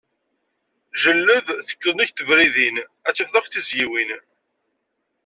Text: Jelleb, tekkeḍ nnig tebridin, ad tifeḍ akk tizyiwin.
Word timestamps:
Jelleb, 1.01 1.47
tekkeḍ 1.67 1.93
nnig 1.95 2.11
tebridin, 2.11 2.77
ad 3.07 3.13
tifeḍ 3.15 3.35
akk 3.35 3.47
tizyiwin. 3.49 4.11